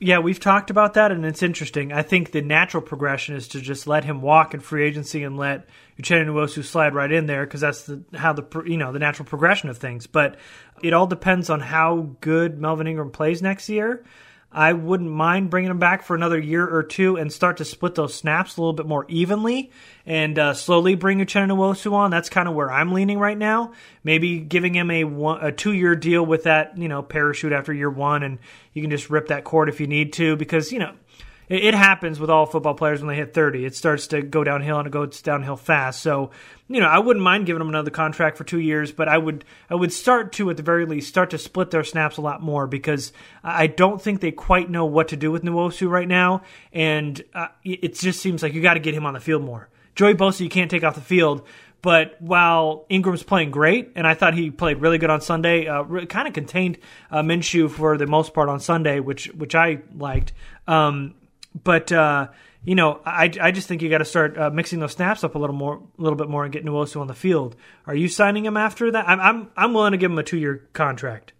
[0.00, 1.92] Yeah, we've talked about that, and it's interesting.
[1.92, 5.36] I think the natural progression is to just let him walk in free agency and
[5.36, 5.68] let
[6.00, 9.26] Uchenna Nwosu slide right in there because that's the, how the you know the natural
[9.26, 10.06] progression of things.
[10.06, 10.36] But
[10.82, 14.04] it all depends on how good Melvin Ingram plays next year.
[14.50, 17.94] I wouldn't mind bringing him back for another year or two and start to split
[17.94, 19.70] those snaps a little bit more evenly
[20.06, 22.10] and uh, slowly bring Uchenna Nwosu on.
[22.10, 23.72] That's kind of where I'm leaning right now.
[24.02, 27.74] Maybe giving him a, one, a two year deal with that, you know, parachute after
[27.74, 28.38] year one, and
[28.72, 30.94] you can just rip that cord if you need to because, you know,
[31.48, 33.64] it, it happens with all football players when they hit 30.
[33.64, 36.00] It starts to go downhill and it goes downhill fast.
[36.00, 36.30] So,
[36.68, 39.44] you know, I wouldn't mind giving them another contract for two years, but I would
[39.70, 42.42] I would start to at the very least start to split their snaps a lot
[42.42, 46.42] more because I don't think they quite know what to do with Nwosu right now,
[46.72, 49.68] and uh, it just seems like you got to get him on the field more.
[49.94, 51.46] Joey Bosa, you can't take off the field.
[51.80, 55.84] But while Ingram's playing great, and I thought he played really good on Sunday, uh,
[56.06, 56.78] kind of contained
[57.10, 60.32] uh, Minshew for the most part on Sunday, which which I liked.
[60.66, 61.14] Um,
[61.54, 62.28] but uh,
[62.64, 65.34] you know, I, I just think you got to start uh, mixing those snaps up
[65.34, 67.56] a little more, a little bit more, and get Nwosu on the field.
[67.86, 69.08] Are you signing him after that?
[69.08, 71.32] I'm I'm, I'm willing to give him a two year contract.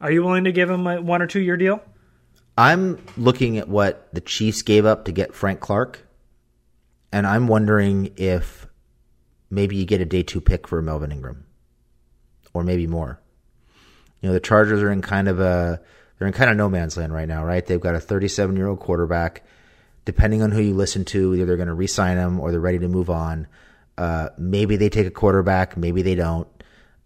[0.00, 1.82] Are you willing to give him a one or two year deal?
[2.56, 6.06] I'm looking at what the Chiefs gave up to get Frank Clark,
[7.12, 8.66] and I'm wondering if
[9.48, 11.46] maybe you get a day two pick for Melvin Ingram,
[12.52, 13.20] or maybe more.
[14.20, 15.80] You know, the Chargers are in kind of a
[16.18, 17.64] they're in kind of no man's land right now, right?
[17.64, 19.44] They've got a 37 year old quarterback.
[20.04, 22.78] Depending on who you listen to, either they're going to re-sign him or they're ready
[22.78, 23.46] to move on.
[23.98, 26.48] Uh, maybe they take a quarterback, maybe they don't.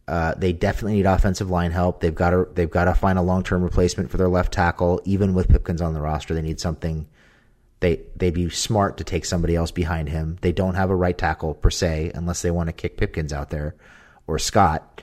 [0.07, 2.01] Uh, they definitely need offensive line help.
[2.01, 5.01] They've got to they've got to find a long term replacement for their left tackle.
[5.05, 7.07] Even with Pipkins on the roster, they need something.
[7.81, 10.39] They they'd be smart to take somebody else behind him.
[10.41, 13.51] They don't have a right tackle per se, unless they want to kick Pipkins out
[13.51, 13.75] there
[14.27, 15.03] or Scott.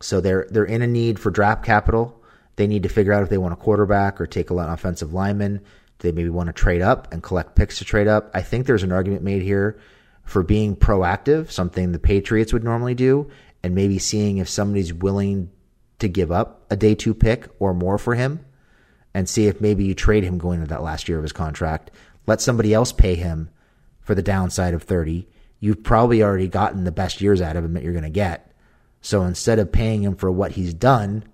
[0.00, 2.19] So they're they're in a need for draft capital.
[2.56, 4.74] They need to figure out if they want a quarterback or take a lot of
[4.74, 5.62] offensive linemen.
[5.98, 8.30] They maybe want to trade up and collect picks to trade up.
[8.34, 9.78] I think there's an argument made here
[10.24, 13.30] for being proactive, something the Patriots would normally do,
[13.62, 15.50] and maybe seeing if somebody's willing
[15.98, 18.44] to give up a day two pick or more for him
[19.14, 21.90] and see if maybe you trade him going into that last year of his contract.
[22.26, 23.50] Let somebody else pay him
[24.00, 25.28] for the downside of 30.
[25.58, 28.54] You've probably already gotten the best years out of him that you're going to get.
[29.02, 31.24] So instead of paying him for what he's done,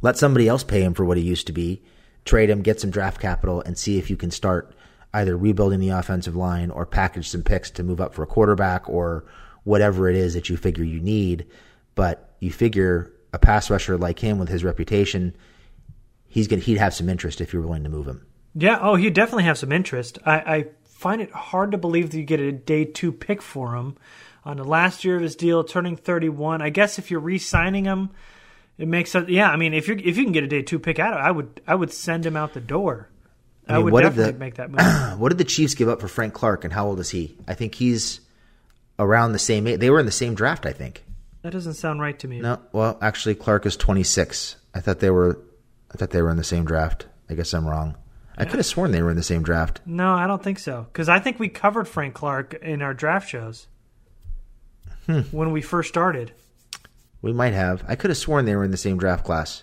[0.00, 1.82] let somebody else pay him for what he used to be,
[2.24, 4.74] trade him, get some draft capital, and see if you can start
[5.14, 8.88] either rebuilding the offensive line or package some picks to move up for a quarterback
[8.88, 9.24] or
[9.64, 11.46] whatever it is that you figure you need.
[11.94, 15.36] But you figure a pass rusher like him with his reputation,
[16.28, 18.26] he's gonna he'd have some interest if you're willing to move him.
[18.54, 20.18] Yeah, oh, he'd definitely have some interest.
[20.26, 23.74] I, I find it hard to believe that you get a day two pick for
[23.74, 23.96] him
[24.44, 26.60] on the last year of his deal, turning 31.
[26.60, 28.10] I guess if you're re-signing him,
[28.78, 29.28] it makes sense.
[29.28, 31.20] Yeah, I mean, if you if you can get a day two pick out, of
[31.20, 33.08] I would I would send him out the door.
[33.68, 34.80] I, I mean, would what definitely did the, make that move.
[35.20, 37.36] what did the Chiefs give up for Frank Clark, and how old is he?
[37.46, 38.20] I think he's
[38.98, 39.80] around the same age.
[39.80, 41.04] They were in the same draft, I think.
[41.42, 42.40] That doesn't sound right to me.
[42.40, 44.56] No, well, actually, Clark is 26.
[44.74, 45.40] I thought they were,
[45.92, 47.06] I thought they were in the same draft.
[47.28, 47.96] I guess I'm wrong.
[48.38, 49.80] I could have sworn they were in the same draft.
[49.84, 50.86] No, I don't think so.
[50.92, 53.66] Because I think we covered Frank Clark in our draft shows
[55.06, 55.20] Hmm.
[55.32, 56.32] when we first started.
[57.22, 57.84] We might have.
[57.88, 59.62] I could have sworn they were in the same draft class.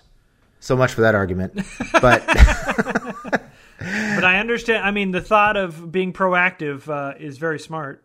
[0.58, 1.60] So much for that argument.
[2.00, 2.26] But
[3.78, 4.84] But I understand.
[4.84, 8.04] I mean, the thought of being proactive uh, is very smart.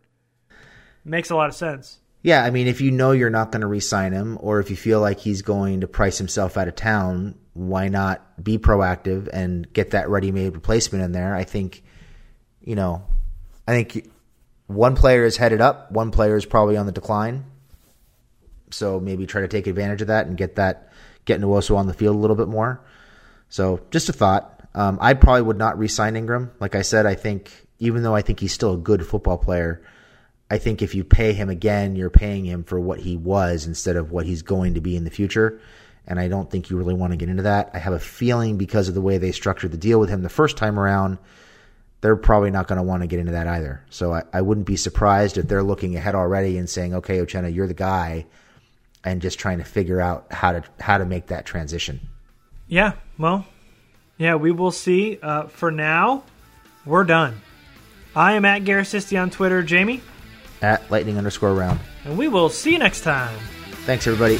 [1.04, 2.00] Makes a lot of sense.
[2.24, 4.76] yeah, I mean, if you know you're not going to re-sign him, or if you
[4.78, 9.72] feel like he's going to price himself out of town, why not be proactive and
[9.74, 11.36] get that ready-made replacement in there?
[11.36, 11.84] I think,
[12.62, 13.04] you know,
[13.68, 14.10] I think
[14.68, 17.46] one player is headed up, one player is probably on the decline.
[18.72, 20.92] So maybe try to take advantage of that and get that
[21.26, 22.82] get Nwosu on the field a little bit more.
[23.50, 24.62] So just a thought.
[24.74, 26.52] Um, I probably would not re-sign Ingram.
[26.60, 29.82] Like I said, I think even though I think he's still a good football player,
[30.50, 33.96] I think if you pay him again, you're paying him for what he was instead
[33.96, 35.60] of what he's going to be in the future.
[36.08, 37.72] And I don't think you really want to get into that.
[37.74, 40.30] I have a feeling because of the way they structured the deal with him the
[40.30, 41.18] first time around,
[42.02, 43.84] they're probably not going to want to get into that either.
[43.90, 47.52] So I, I wouldn't be surprised if they're looking ahead already and saying, "Okay, Uchenna,
[47.54, 48.28] you're the guy,"
[49.06, 52.02] and just trying to figure out how to how to make that transition.
[52.68, 53.46] Yeah, well,
[54.18, 55.20] yeah, we will see.
[55.22, 56.24] Uh, for now,
[56.86, 57.42] we're done.
[58.16, 59.62] I am at Garrett on Twitter.
[59.62, 60.02] Jamie?
[60.62, 61.80] At lightning underscore round.
[62.06, 63.38] And we will see you next time.
[63.86, 64.40] Thanks, everybody.